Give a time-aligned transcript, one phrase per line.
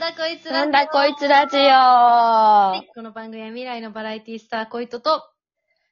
[0.00, 5.22] だこいつなんだこいつラジオ、はい、この番組は未来のバラエティスターコイトと、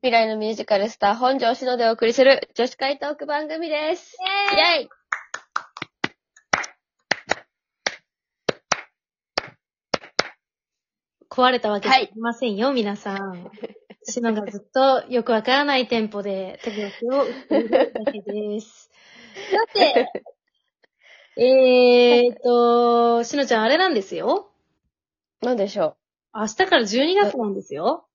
[0.00, 4.16] 未来のミュージカルスター本庄しのでお送りする女子会トーク番組です。
[4.54, 4.88] イェイ
[11.28, 13.50] 壊れたわけじゃありませんよ、皆さん。
[14.04, 18.90] シノがずっとよくわからないテンポで手拍子を打っているだけです。
[19.52, 20.06] さて、
[21.36, 24.50] えーっと、シノちゃんあれなんですよ。
[25.42, 25.96] なんでしょ
[26.34, 28.06] 明日から12月なんですよ。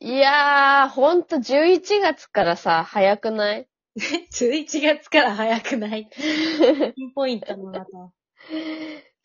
[0.00, 0.04] う。
[0.04, 3.68] いやー、ほんと11月からさ、早くない？
[4.32, 6.08] 11月から早くない？
[6.94, 7.86] ピンポイントのまた。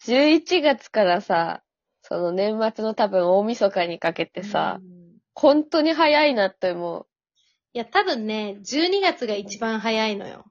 [0.06, 1.64] ?11 月からさ、
[2.02, 4.96] その年末の多分大晦日にかけてさ、うん
[5.38, 7.08] 本当に早いなって思う。
[7.74, 10.46] いや、多分ね、12月が一番早いのよ。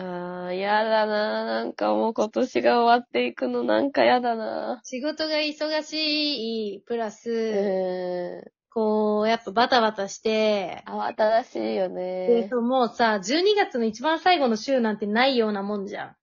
[0.00, 1.44] あー、やだなー。
[1.44, 8.52] なんかもう今年が終わっていくのなんかやだな仕事が忙しい、プラス。
[8.70, 11.94] こう、やっぱバタバタして、慌ただしいよで
[12.42, 12.48] ね。
[12.48, 16.16] そうもうさ、12月の一番最後の週なんてないようなもんじゃん。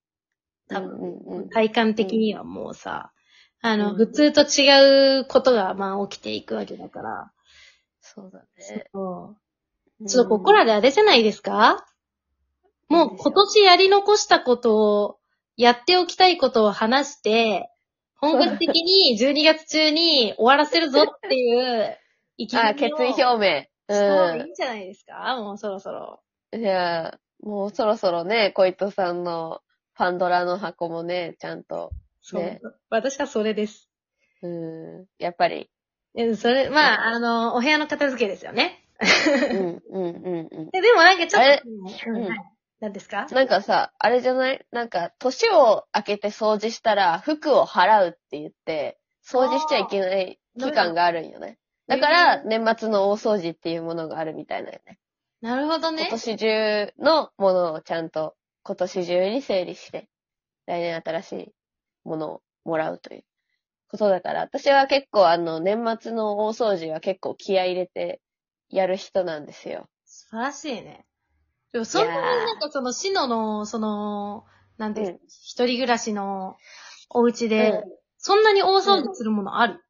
[0.69, 3.11] 多分、うんうんうん体感的にはもうさ、
[3.61, 7.31] あの、うん普通と違うことが、まあ、起きていくわけだから。
[8.01, 8.85] そうだね。
[8.93, 9.35] そ
[9.99, 11.85] うちょっとここらであれじゃないですか、
[12.89, 15.19] もう今年やり残したことを、
[15.57, 17.69] やっておきたいことを話して、
[18.17, 21.97] 本格的に12月中に終わらせるぞっていう
[22.37, 23.95] 意気あ、込みを決意表明。
[23.95, 25.37] そう、いいんじゃないですか？
[25.37, 26.21] もうそろそろ。
[26.51, 26.61] うん。
[26.61, 29.61] いや、もうそろそろね、小糸さんの
[29.93, 31.91] パンドラの箱もね、ちゃんと、
[32.21, 32.41] そう。
[32.41, 33.89] ね私はそれです。
[34.41, 35.69] うん、やっぱり、
[36.17, 38.85] えそれ、まあ、あの、お部屋の片付けですよね。
[39.51, 40.69] うん、うん、うん、うん。
[40.73, 41.61] えでもなんかちょっと、あれ？
[41.65, 43.25] うんうん何ですか？
[43.31, 44.65] なんかさ、あれじゃない？
[44.71, 51.57] なんか、年を明けて掃除したら、服を払うって言って、掃除しちゃいけない期間があるんよね。
[51.87, 54.99] だから、年末の大掃除っていうものがあるみたいなよね。
[55.41, 56.11] なるほどね今。
[56.11, 60.09] 年中のものをちゃんと今年中に整理して、
[60.65, 61.53] 来年新しい
[62.03, 63.23] ものをもらうという
[63.89, 68.19] ことだから、私は結構あの、年末の大掃除は結構気合い入れて
[68.69, 69.87] やる人なんですよ。
[70.05, 71.04] 素晴らしいね。
[71.75, 74.45] でもそんなになんかその、シノの、その、
[74.77, 76.55] なんていううん一人暮らしの
[77.09, 77.83] お家で、うん
[78.17, 79.83] そんなに大掃除するものある、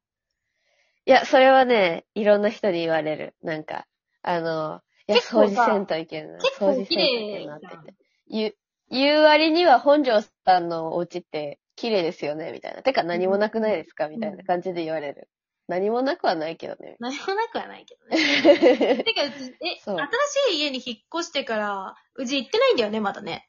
[1.06, 3.34] いや、それはね、いろんな人に言われる。
[3.42, 3.86] なんか、
[4.20, 6.38] あの、いや、結構さ掃除せんといけんな。
[6.38, 7.94] 結構掃除せんといけなって言って。
[8.28, 8.54] 言う、
[8.90, 12.82] 言う割には本庄さんのお家って綺麗ですよね、みたいな。
[12.82, 15.30] てか何もなくないですかみたいな感じで言われる。
[15.68, 16.96] 何もなくはないけどね。
[17.00, 19.02] 何もなくはないけどね。
[19.04, 20.08] てか、うち、え、そう新
[20.52, 23.48] しい家に引っ越してから、うち行ってないんだよね、まだね。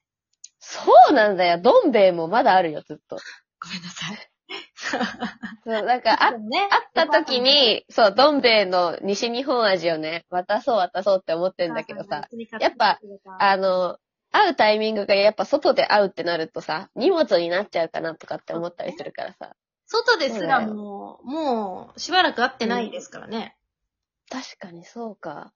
[0.60, 1.60] そうなんだよ。
[1.60, 3.18] どん兵衛もまだあるよ、ずっと。
[3.62, 4.18] ごめんなさい。
[5.64, 12.28] そう、なんか、あ、ね会った時、に、そう、どん兵衛の西日本味をね、渡そう渡そうって思ってんだけどさ、
[12.60, 13.00] やっぱ、
[13.40, 13.98] あの、
[14.32, 19.56] 会うタイミングがやっぱ外で会うってなるとさ、荷物になっちゃうかなとかって思ったりするからさ。
[19.88, 23.58] 外ですらもう、もう、しばらく会ってないですからね。
[24.30, 25.54] 確かにそうか。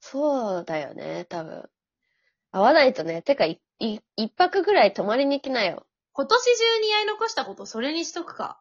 [0.00, 1.68] そうだよね、多分。
[2.52, 5.86] 会わないとね、てか、い、い、一泊ぐらい泊まりに来なよ。
[6.12, 8.60] 今年中にやり残したこと、それにしとくか。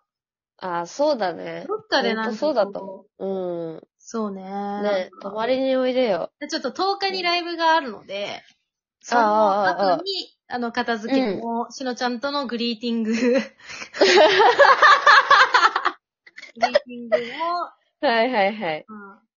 [0.58, 1.66] ああ、そうだね。
[1.68, 3.26] どっかでなんかほんとそうだと思う。
[3.26, 3.88] うん。
[4.00, 4.44] そうね。
[4.44, 6.32] ね、泊まりにおいでよ。
[6.40, 8.42] でちょっと10日にライブがあるので、
[9.02, 13.12] そああのああ後に、あの、片付けも、しのちゃんとのグリーティング。
[13.14, 17.20] グリーティングを、
[18.08, 18.86] はいはいはい。
[18.88, 19.28] うん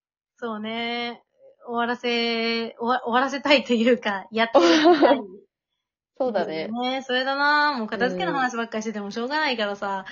[0.42, 1.22] そうね、
[1.66, 4.64] 終わらせ、終わ終わらせたいというか、やってみ
[4.98, 5.20] たい。
[6.16, 6.68] そうだね。
[6.68, 10.06] ねそれだなもう片付けの話ばっかりしててもしょうがないからさ。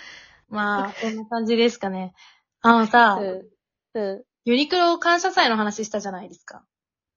[0.49, 2.13] まあ、こんな感じですかね。
[2.61, 4.01] あのさ、うん。
[4.01, 4.25] うん。
[4.45, 6.63] ユニクロ感謝祭の話したじゃないですか。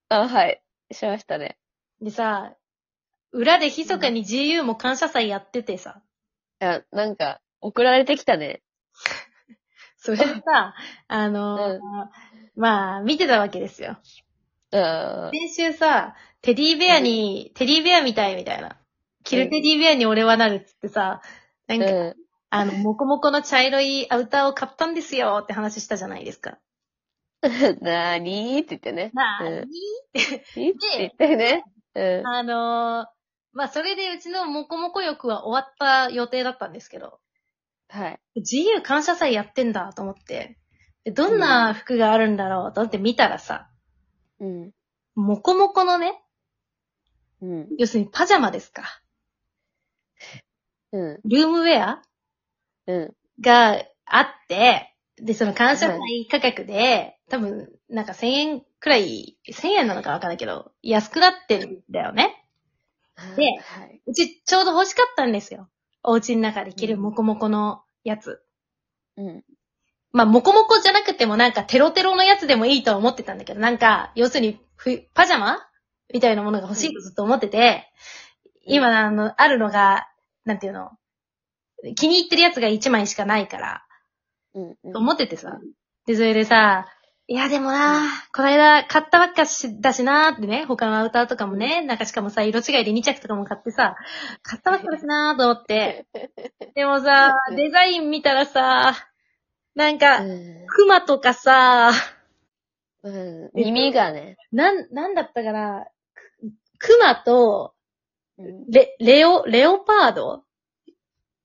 [0.08, 0.62] あ、はい。
[0.92, 1.58] しましたね。
[2.02, 2.56] でさ、
[3.32, 6.02] 裏で密かに GU も感謝祭やっててさ、
[6.62, 8.62] いや、なんか、送られてきたね。
[9.98, 10.76] それでさ、
[11.08, 11.80] あのー
[12.56, 13.98] まあ、見てたわけですよ。
[14.72, 15.32] うん。
[15.32, 18.78] 先週さ、テディベアに、テディベアみたいみたいな。
[19.24, 21.22] キルテディベアに俺はなるっつってさ、
[21.68, 22.16] なんか、うん。
[22.50, 26.58] あの、もこもこの茶色いアウターを買ったんですよって話したじゃないですか。
[27.82, 29.12] なーにーって言ってね。
[29.14, 29.78] なあ、うんに
[30.58, 31.64] いいって言ってね。
[31.96, 32.28] うん。
[32.28, 33.21] あのー
[33.54, 37.20] まあ、それでうちのもこもこ浴は終わった予定だったんですけど、
[37.90, 38.20] はい。
[38.38, 40.58] GU 感謝祭やってんだと思って、
[41.04, 43.70] でどんな服があるんだろうと思って見たらさ、
[44.40, 44.72] うん。
[45.16, 46.22] もこもこのね、
[47.42, 47.68] うん。
[47.78, 49.02] 要するにパジャマですか。
[50.94, 51.20] うん。
[51.26, 52.02] ルームウェア
[52.88, 53.16] ううん。
[53.42, 62.41] があって、で、その感謝祭価格で、多分、なんか1000円くらい、1000円なのかわかんないけど、安くなってるんだよね。
[63.36, 64.02] ではい。
[64.06, 65.70] うちちょうど欲しかったんですよ。
[66.04, 68.42] お家の中で着るモコモコのやつ。
[69.18, 69.44] うん。
[70.14, 75.58] まあ、モコモコじゃなくてもなんかテロテロのやつでもいいとは思ってたんだけど、なんか、要するにふ、パジャマ？
[76.14, 77.88] みたいなものが欲しいとずっと思ってて、
[78.66, 80.08] 今、あの、あるのが、
[80.44, 80.92] なんていうの、
[81.96, 83.86] 気に入ってるやつが1枚しかないから、
[84.54, 84.78] うん。
[84.84, 85.60] うんと思っててさ。
[86.06, 86.88] で、それでさ、
[87.32, 88.02] いや、でもな、
[88.34, 93.96] この間買ったばっかしだしなーってね、他のアウターとかもね、なんかしかもさ、色違いで2着とかも買ってさ、
[94.42, 96.08] 買ったばっかだしなーと思って。
[96.76, 98.96] でもさ、デザイン見たらさ、
[99.76, 100.66] なんか、うん。
[100.68, 101.94] クマとかさ、
[103.02, 103.50] うん。
[103.54, 104.36] 耳がね。
[104.52, 107.76] なん、なんだったかな、ククマと、
[108.40, 108.70] うん。
[108.70, 110.44] レ、レオ、レオパード？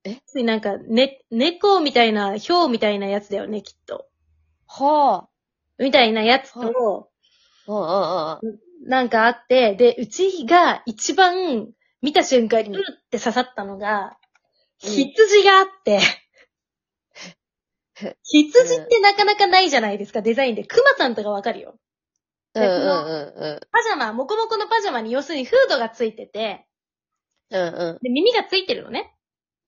[0.02, 0.16] え？
[0.26, 4.08] ついなんか、ね、猫みたいな、ヒョウみたいなやつだよね、きっと。
[4.66, 5.28] は
[5.78, 7.10] みたいなやつはいと、
[7.68, 8.40] あ。
[8.42, 8.88] うんうんうん。
[8.88, 11.68] なんかあって、で、うちが一番
[12.02, 14.16] 見た瞬間に、うって刺さったのが、
[14.84, 16.00] うん羊があって、
[18.22, 20.64] 羊ってなかなかないじゃないですか、デザインで。
[20.64, 21.78] クマさんとかわかるよ。
[22.54, 26.66] うんうんうんパジャマ、モコモコのパジャマに要するにフードがついてて、
[27.50, 27.60] うん。
[27.60, 27.98] うんうん。
[28.02, 29.15] で、耳がついてるのね。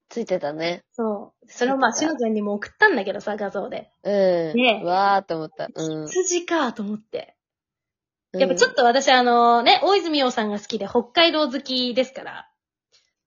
[0.08, 0.84] ついてたね。
[0.92, 1.46] そう。
[1.50, 3.90] それをまあ、しのちゃんにも送ったんだけどさ、画像で。
[4.02, 4.12] うん。
[4.56, 5.68] ねわーって思った。
[5.74, 6.06] うん。
[6.06, 7.34] 羊かと思って。
[8.32, 12.50] やっぱちょっと私あのね、大泉洋さんが好きで北海道好きですから。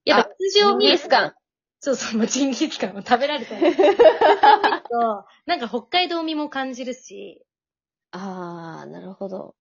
[0.05, 1.33] やっぱ羊を見るジンギスカン。
[1.79, 3.75] そうそう、もうジンギスカンを食べられたり。
[3.75, 7.43] と、なんか北海道味も感じるし、
[8.11, 9.55] あー、なるほど。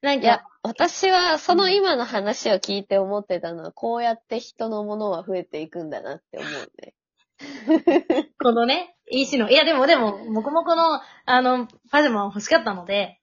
[0.00, 6.94] なんいやか、、私はその今の話を聞いて思ってたのは、こうやって人のものは増えていくんだなって思うね。
[8.40, 13.20] このね、石の、いやでもでも、もこもこの、あの、パジャマは欲しかったので、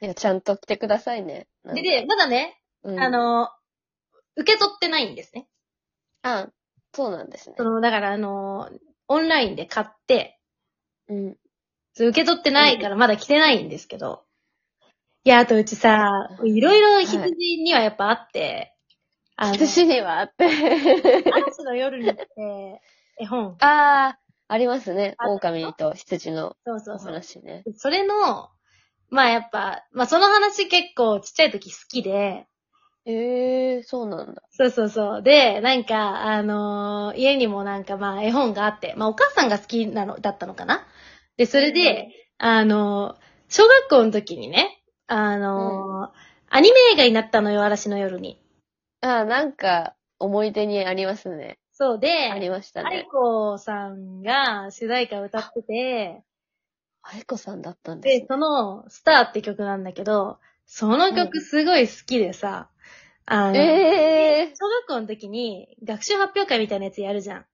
[0.00, 1.48] いや、ちゃんと来てくださいね。
[1.64, 3.50] で、で、まだね、うん、あ、の、
[4.36, 5.48] 受け取ってないんですね。
[6.22, 6.48] あ、
[6.92, 7.64] そうなんですねそ。
[7.64, 8.70] の、だからあの、
[9.08, 10.38] オンラインで買って、
[11.08, 11.36] うん。
[11.94, 14.25] そう受け取ってないからまだ来てないんですけど。
[15.26, 18.72] いや、あとうちさ、いろいろ羊にはやっぱあって、
[19.34, 20.44] あの、私にはあって。
[20.46, 22.24] 嵐の夜にって、
[23.20, 23.56] 絵本。
[23.58, 25.16] あー、ありますね。
[25.18, 27.06] あ狼と羊のおそうそうそう。
[27.08, 27.64] 話ね。
[27.76, 28.50] それの、
[29.10, 32.46] まあやっぱ、まあその話結構ちっちゃい時好きで、
[33.04, 34.42] えー、そうなんだ。
[34.52, 35.22] そうそうそう。
[35.24, 40.86] で、なんか、あのー家にもなんかまあ絵本があって、まあお母さんが好きなの、だったのかな
[41.36, 44.75] で、それで、あのー小学校の時にね、
[45.08, 48.40] あのーアニメ映画になったのよ、嵐の夜に。
[49.00, 51.58] あー、なんか、思い出にありますね。
[51.72, 53.08] そうで、ありました愛ね。
[53.10, 56.22] 子さんが主題歌を歌ってて、
[57.02, 58.26] 愛子さんだったんですで、ね。
[58.28, 62.70] その、スターって曲なんだけど、その曲すごい好きでさ、
[63.26, 67.46] あの、え小学校の時に学習発表会みたいなやつやるじゃん。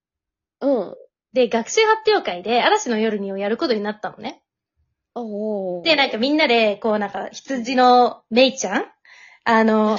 [0.61, 0.97] ー、うん。
[1.33, 4.43] で、学習発表会で嵐の夜にをやることになったのね。
[5.15, 5.85] おー。
[5.85, 8.85] で、なんかみんなで、こうなんか羊のメイちゃん？
[9.45, 9.99] あの、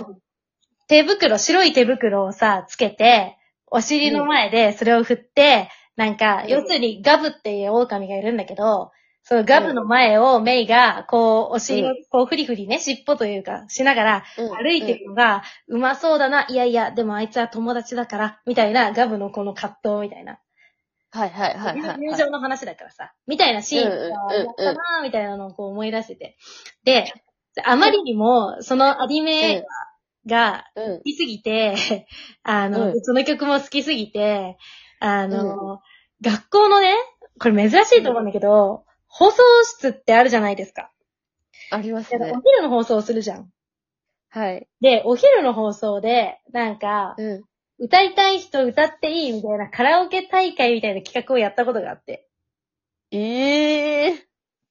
[0.87, 6.49] 手袋、白い手袋をさ、つけて、お尻の前でそれを振って、なんか、うん。
[6.49, 8.91] 要するにガブっていう狼がいるんだけど、
[9.23, 11.95] そのガブの前をメイが、こう、お尻をうん。
[12.09, 14.49] こうフリフリね、尻尾というか、しながら、うん。
[14.57, 20.39] 歩いてるのが、うまそうだな、いやいや、でもあいつは友達だから、みたいな、ガブのこの葛藤みたいな。
[21.13, 22.01] はいはいはいはい、はい。
[22.01, 26.37] 友情の話だからさ、みたいなシーンがうんうんうんやったなーみたいなのをこう思い出してて。
[26.83, 27.13] で、
[27.63, 29.63] あまりにも、そのアニメ
[30.25, 31.03] がうん好。
[31.03, 32.07] きすぎて、
[32.41, 34.57] あの、うんその曲も好きすぎて、
[34.99, 35.81] あの、
[36.21, 36.95] 学校のね、
[37.39, 40.91] これ珍しいと思うんだけど、放送室ってあるじゃないですか。
[41.69, 42.41] ありますねお。
[42.41, 43.51] 昼の放送をするじゃん。
[44.29, 44.67] はい。
[44.81, 47.43] で、お昼の放送で、なんか、うん。
[47.79, 52.27] 歌いたい人歌っていいみたいなカラオケ大会みたいな企画をやったことがあって。
[53.11, 54.17] ええー。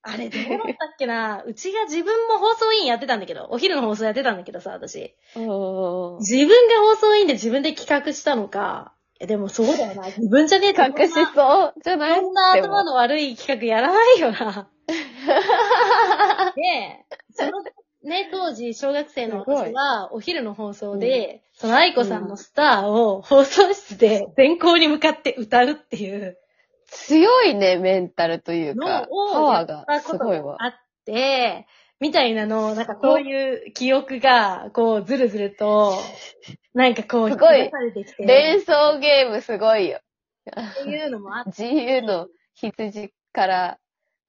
[0.04, 0.68] あれどうだったっ
[0.98, 5.14] けなうちが自分も放送委員やってたんだけど、お昼の放送やってたんだけどさ、私。
[5.36, 6.18] おー。
[6.18, 8.94] 自分が放送委員で自分で企画したのか。
[9.20, 10.06] え、でもそうだよな。
[10.08, 12.20] 自分じゃねえと隠しそうじゃない？
[12.20, 14.68] そんな頭の悪い企画やらないよな。
[16.56, 17.04] で、
[17.34, 17.52] その
[18.04, 26.38] ね、当時、小学生の私は、お昼の放送で、その愛子さんのスターを放送室で全校に向かって歌うっていう。
[26.92, 30.56] 強いね、メンタルというのか、をパワーやがったことすごいわ。
[30.56, 30.74] があっ
[31.06, 31.66] て、
[32.00, 35.94] みたいなのを、なんかそういう記憶が、こう、ずるずると、
[36.74, 37.60] なんかこう、すごい。
[37.60, 38.26] 引き出されてきて。
[38.26, 40.00] 連想ゲームすごいよ。
[40.50, 43.78] っていうのもあって、GU の羊から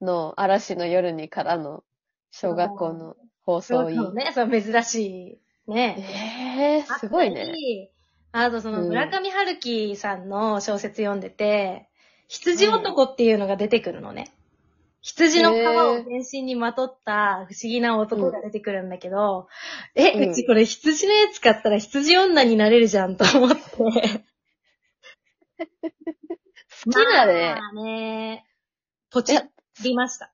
[0.01, 1.83] の嵐の夜にからの
[2.31, 3.97] 小学校の放送員。
[3.97, 5.71] そうね、そう珍しい。
[5.71, 6.83] ね。
[6.85, 7.89] えー、すごいね。
[8.31, 11.87] あとそのうん村上春樹さんの小説読んでて、
[12.27, 14.31] 羊男っていうのが出てくるのね。
[15.01, 19.47] 羊の皮を全身にまとった不思議な男が出てくるんだけど、
[19.95, 23.61] え、うんうちこれ羊のやつ買ったら羊女になれるじゃんと思って。
[26.85, 27.55] 好きだね。
[27.55, 28.45] まあね、
[29.11, 29.37] ポチ
[29.83, 30.33] りました。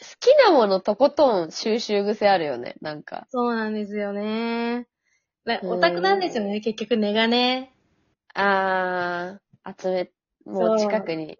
[0.00, 3.26] 好きなものとことん収集癖あるよね、なんか。
[3.28, 4.86] そうなんですよね。
[5.44, 7.74] なうんオタクなんですよね、結局根がね。
[8.34, 10.10] あー、集め、
[10.46, 11.36] もう近くに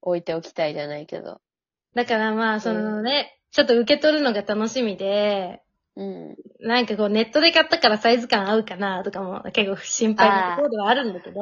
[0.00, 1.40] 置いておきたいじゃないけど。
[1.94, 5.62] だからまあ、そのね、ちょっと受け取るのが楽しみで、
[5.96, 6.36] うん。
[6.60, 11.40] なんかこうネットで買ったからサイズ感合うかなとかも結構心配なところではあるんだけど、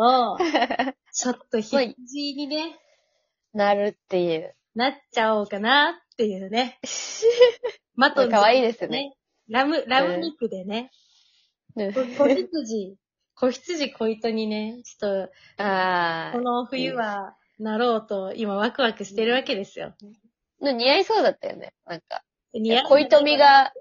[1.13, 1.95] ちょっと羊
[2.35, 2.79] にね、
[3.53, 4.55] なるっていう。
[4.75, 6.79] なっちゃおうかなっていうね。
[7.95, 9.15] マトン可愛いですね。
[9.49, 10.91] ラム、ラム肉でね、
[11.77, 12.97] うん子羊、
[13.35, 19.95] 子羊小糸にね、ちょっあと、この冬はなろうと今ワクワクしてるわけですよ。
[20.63, 20.73] ー。
[20.73, 21.75] 似合いそうだったよね。
[21.85, 22.23] なんか。
[22.55, 23.73] 似合う恋富が、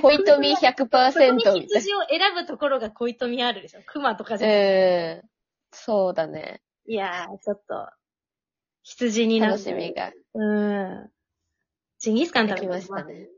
[0.00, 3.80] 恋富そこ100%にみたい羊を選ぶところが恋富あるでしょ。
[3.84, 4.54] 熊とかじゃな。
[4.54, 5.20] なくて。
[5.24, 5.28] うん。
[5.72, 6.62] そうだね。
[6.86, 7.88] いやー、ちょっと、
[8.84, 11.10] 羊にな楽しみがうん。
[12.00, 13.28] ジンギスカン食べましたね。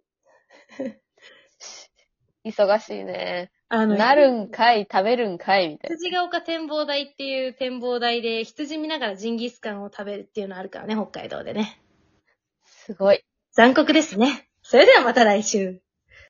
[2.46, 3.50] 忙しいね。
[3.68, 5.96] あの、なるんかい、食べるんかい、みたいな。
[5.96, 11.80] 羊ヶ丘展望台っていう展望台で羊見ながらジンギスカンを食べるっていうのあるからね、北海道でね。
[12.64, 13.24] すごい。
[13.52, 14.48] 残酷ですね。
[14.62, 15.81] それではまた来週。